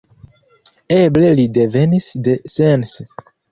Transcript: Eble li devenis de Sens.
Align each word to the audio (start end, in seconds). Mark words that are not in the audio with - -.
Eble 0.95 1.29
li 1.41 1.45
devenis 1.59 2.09
de 2.29 2.37
Sens. 2.57 2.99